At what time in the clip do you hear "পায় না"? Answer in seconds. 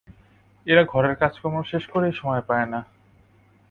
2.49-2.79